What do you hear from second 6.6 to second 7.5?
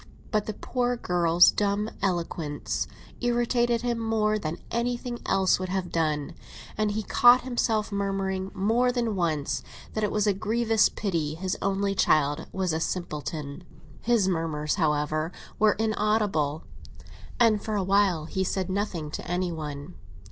and he caught